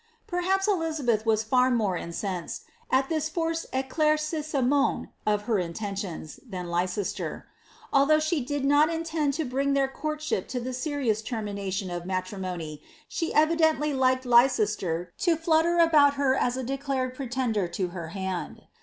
[0.27, 6.71] Perhapa Elizabeth was far more incensed, at this Torccd eelmrc men( of her intentions, than
[6.71, 7.45] Leicester.
[7.93, 13.31] Although she did not inten bring their courtship lo the serious lerminaiion of matrimony, she
[13.31, 18.63] dently liked Leicester lo flutter about her as a declared pretender to band.